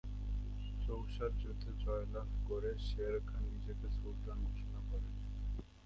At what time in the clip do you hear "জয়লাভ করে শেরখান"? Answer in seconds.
1.79-3.43